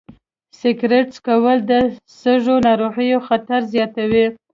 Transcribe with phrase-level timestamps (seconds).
[0.59, 1.71] سګرټ څکول د
[2.19, 4.25] سږو ناروغیو خطر زیاتوي.